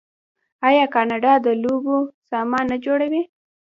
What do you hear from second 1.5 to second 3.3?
لوبو سامان نه جوړوي؟